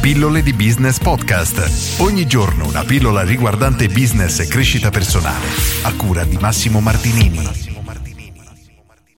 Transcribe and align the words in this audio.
Pillole 0.00 0.42
di 0.42 0.54
Business 0.54 0.98
Podcast. 0.98 2.00
Ogni 2.00 2.26
giorno 2.26 2.66
una 2.66 2.84
pillola 2.84 3.22
riguardante 3.22 3.86
business 3.88 4.38
e 4.38 4.46
crescita 4.46 4.88
personale. 4.88 5.44
A 5.82 5.94
cura 5.94 6.24
di 6.24 6.38
Massimo 6.38 6.80
Martinini. 6.80 7.46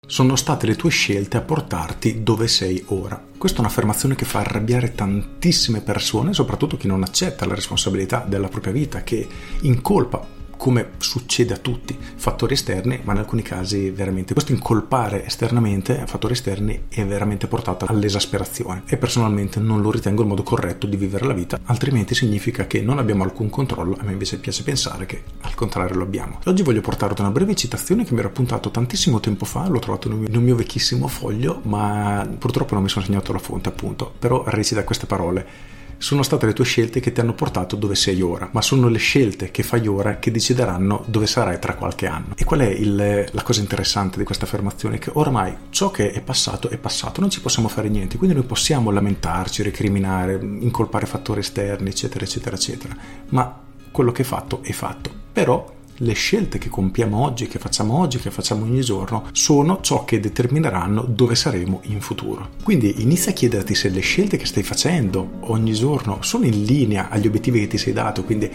Sono 0.05 0.35
state 0.35 0.67
le 0.67 0.75
tue 0.75 0.91
scelte 0.91 1.37
a 1.37 1.41
portarti 1.41 2.25
dove 2.25 2.49
sei 2.49 2.83
ora. 2.89 3.23
Questa 3.39 3.59
è 3.59 3.61
un'affermazione 3.61 4.17
che 4.17 4.25
fa 4.25 4.41
arrabbiare 4.41 4.93
tantissime 4.93 5.83
persone, 5.83 6.33
soprattutto 6.33 6.77
chi 6.77 6.89
non 6.89 7.05
accetta 7.05 7.47
la 7.47 7.55
responsabilità 7.55 8.25
della 8.27 8.49
propria 8.49 8.73
vita, 8.73 9.05
che 9.05 9.25
incolpa 9.61 10.27
come 10.63 10.91
succede 10.99 11.55
a 11.55 11.57
tutti, 11.57 11.99
fattori 11.99 12.55
esterni, 12.55 13.01
ma 13.03 13.15
in 13.15 13.19
alcuni 13.19 13.43
casi 13.43 13.91
veramente 13.91 14.33
questo 14.33 14.53
incolpare 14.53 15.27
esternamente 15.27 16.05
fattori 16.07 16.35
esterni 16.35 16.85
è 16.89 17.05
veramente 17.05 17.49
portato 17.49 17.85
all'esasperazione 17.87 18.85
e 18.87 18.97
personalmente 18.97 19.59
non 19.59 19.81
lo 19.81 19.91
ritengo 19.91 20.23
il 20.23 20.29
modo 20.29 20.45
corretto 20.45 20.87
di 20.87 20.95
vivere 20.97 21.27
la 21.27 21.33
vita, 21.33 21.59
altrimenti 21.65 22.15
significa 22.15 22.69
che 22.69 22.81
non 22.81 22.99
abbiamo 22.99 23.25
alcun 23.25 23.51
controllo, 23.51 23.97
a 23.99 24.05
me 24.05 24.13
invece 24.13 24.39
piace 24.39 24.63
pensare 24.63 25.05
che 25.05 25.25
al 25.41 25.55
contrario 25.57 25.97
lo 25.97 26.05
abbiamo. 26.05 26.39
Oggi 26.45 26.63
voglio 26.63 26.81
portarti 26.81 27.23
una 27.23 27.33
breve 27.33 27.57
citazione 27.57 28.05
che 28.05 28.13
mi 28.13 28.21
ero 28.21 28.29
appuntato 28.29 28.71
tantissimo 28.71 29.19
tempo 29.19 29.45
fa, 29.45 29.67
l'ho 29.67 29.81
trovato 29.81 30.07
in 30.07 30.37
un 30.37 30.45
mio 30.45 30.55
vecchissimo 30.55 31.09
foglio, 31.09 31.59
ma 31.65 32.25
purtroppo 32.39 32.75
non 32.75 32.85
mi 32.85 32.89
sono 32.89 33.05
segnato 33.05 33.33
la 33.33 33.41
fonte 33.41 33.69
appunto, 33.69 34.15
però 34.17 34.45
recita 34.47 34.85
queste 34.85 35.07
parole 35.07 35.73
sono 36.03 36.25
state 36.25 36.47
le 36.47 36.53
tue 36.53 36.65
scelte 36.65 36.99
che 36.99 37.13
ti 37.13 37.21
hanno 37.21 37.33
portato 37.33 37.77
dove 37.77 37.95
sei 37.95 38.21
ora, 38.23 38.49
ma 38.51 38.61
sono 38.61 38.89
le 38.89 38.99
scelte 38.99 39.53
che 39.53 39.63
fai 39.63 39.87
ora 39.87 40.19
che 40.19 40.33
decideranno 40.33 41.05
dove 41.07 41.29
sarai 41.29 41.61
tra 41.61 41.77
qualche 41.77 42.09
anno. 42.09 42.35
E 42.37 42.45
qual 42.45 42.59
è 42.59 42.67
il, 42.67 43.29
la 43.31 43.43
cosa 43.43 43.61
interessante 43.61 44.19
di 44.19 44.25
questa 44.25 44.45
affermazione? 44.45 44.99
Che 44.99 45.11
oramai 45.13 45.55
ciò 45.71 45.93
che 45.93 46.11
è 46.11 46.21
passato 46.21 46.69
è 46.71 46.77
passato, 46.77 47.21
non 47.21 47.31
ci 47.31 47.41
possiamo 47.41 47.69
fare 47.69 47.89
niente, 47.89 48.17
quindi 48.17 48.35
noi 48.35 48.45
possiamo 48.45 48.91
lamentarci, 48.91 49.63
recriminare, 49.63 50.41
incolpare 50.43 51.07
fattori 51.07 51.39
esterni, 51.39 51.91
eccetera, 51.91 52.25
eccetera, 52.25 52.57
eccetera, 52.57 52.97
ma 53.29 53.61
quello 53.93 54.11
che 54.11 54.23
è 54.23 54.25
fatto 54.25 54.61
è 54.65 54.73
fatto. 54.73 55.09
Però 55.33 55.73
le 56.03 56.13
scelte 56.15 56.59
che 56.59 56.69
compiamo 56.69 57.17
oggi, 57.19 57.47
che 57.47 57.59
facciamo 57.59 57.99
oggi, 57.99 58.19
che 58.19 58.31
facciamo 58.31 58.65
ogni 58.65 58.81
giorno, 58.81 59.29
sono 59.33 59.81
ciò 59.81 60.05
che 60.05 60.21
determineranno 60.21 61.03
dove 61.03 61.35
saremo 61.35 61.81
in 61.85 62.01
futuro. 62.01 62.51
Quindi 62.63 63.03
inizia 63.03 63.31
a 63.31 63.35
chiederti 63.35 63.75
se 63.75 63.89
le 63.89 64.01
scelte 64.01 64.37
che 64.37 64.47
stai 64.47 64.63
facendo 64.63 65.39
ogni 65.43 65.73
giorno 65.73 66.19
sono 66.23 66.45
in 66.45 66.65
linea 66.65 67.09
agli 67.09 67.27
obiettivi 67.27 67.61
che 67.61 67.69
ti 67.69 67.79
sei 67.79 67.93
dato, 67.93 68.25
quindi 68.25 68.51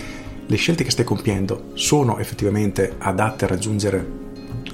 le 0.45 0.55
scelte 0.55 0.83
che 0.83 0.91
stai 0.91 1.05
compiendo 1.05 1.71
sono 1.73 2.17
effettivamente 2.19 2.95
adatte 2.97 3.45
a 3.45 3.47
raggiungere 3.49 4.26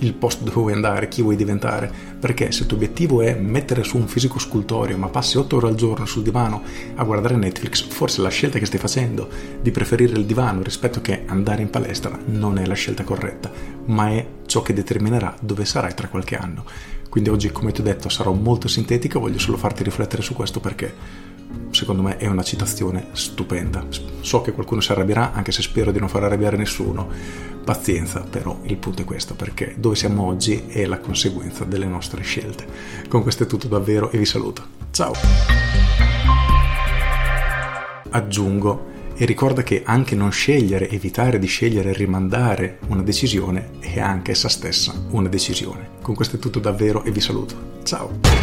il 0.04 0.14
posto 0.14 0.44
dove 0.44 0.60
vuoi 0.60 0.74
andare, 0.74 1.08
chi 1.08 1.22
vuoi 1.22 1.36
diventare, 1.36 1.92
perché 2.20 2.52
se 2.52 2.62
il 2.62 2.68
tuo 2.68 2.78
obiettivo 2.78 3.22
è 3.22 3.36
mettere 3.36 3.84
su 3.84 3.98
un 3.98 4.08
fisico 4.08 4.40
scultorio 4.40 4.98
ma 4.98 5.08
passi 5.08 5.38
8 5.38 5.56
ore 5.56 5.68
al 5.68 5.76
giorno 5.76 6.06
sul 6.06 6.24
divano 6.24 6.62
a 6.96 7.04
guardare 7.04 7.36
Netflix, 7.36 7.86
forse 7.88 8.22
la 8.22 8.30
scelta 8.30 8.60
che 8.60 8.66
stai 8.66 8.80
facendo 8.80 9.30
di 9.62 9.72
preferire 9.72 10.14
il 10.14 10.26
divano 10.26 10.62
rispetto 10.62 11.02
che 11.02 11.24
andare 11.26 11.62
in 11.62 11.70
palestra 11.70 12.18
non 12.26 12.58
è 12.58 12.66
la 12.66 12.74
scelta 12.74 13.04
corretta, 13.04 13.52
ma 13.86 14.10
è 14.10 14.26
ciò 14.46 14.62
che 14.62 14.74
determinerà 14.74 15.36
dove 15.40 15.66
sarai 15.66 15.94
tra 15.94 16.08
qualche 16.08 16.36
anno. 16.36 16.66
Quindi 17.10 17.30
oggi, 17.30 17.52
come 17.52 17.72
ti 17.72 17.82
ho 17.82 17.84
detto, 17.84 18.10
sarò 18.10 18.34
molto 18.34 18.68
sintetico, 18.68 19.20
voglio 19.20 19.38
solo 19.38 19.58
farti 19.58 19.84
riflettere 19.84 20.24
su 20.24 20.34
questo 20.34 20.60
perché 20.60 21.32
secondo 21.72 22.02
me 22.02 22.18
è 22.18 22.28
una 22.28 22.44
citazione 22.44 23.08
stupenda. 23.12 23.86
So 24.22 24.42
che 24.42 24.52
qualcuno 24.52 24.82
si 24.82 24.92
arrabbierà, 24.92 25.34
anche 25.34 25.52
se 25.52 25.62
spero 25.62 25.92
di 25.92 26.00
non 26.00 26.10
far 26.10 26.24
arrabbiare 26.24 26.58
nessuno 26.58 27.52
Pazienza, 27.64 28.26
però 28.30 28.60
il 28.64 28.76
punto 28.76 29.04
è 29.04 29.06
questo, 29.06 29.36
perché 29.36 29.76
dove 29.78 29.96
siamo 29.96 30.26
oggi 30.26 30.66
è 30.68 30.86
la 30.86 31.00
conseguenza 31.00 31.64
delle 31.64 31.86
nostre 31.86 32.22
scelte. 32.22 32.66
Con 33.08 33.22
questo 33.22 33.44
è 33.44 33.48
tutto 33.48 33.68
davvero 33.68 34.12
e 34.12 34.18
vi 34.18 34.26
saluto. 34.26 34.64
Ciao! 34.92 35.14
Aggiungo 38.10 38.92
e 39.16 39.26
ricorda 39.26 39.64
che 39.64 39.84
anche 39.86 40.14
non 40.14 40.32
scegliere, 40.32 40.90
evitare 40.90 41.40
di 41.40 41.48
scegliere 41.48 41.94
rimandare 41.94 42.80
una 42.88 43.02
decisione 43.02 43.80
è 43.80 44.00
anche 44.00 44.32
essa 44.32 44.50
stessa 44.50 44.94
una 45.12 45.30
decisione. 45.30 45.92
Con 46.02 46.16
questo 46.16 46.36
è 46.36 46.40
tutto 46.40 46.60
davvero 46.60 47.04
e 47.04 47.12
vi 47.12 47.22
saluto. 47.22 47.56
Ciao! 47.84 48.43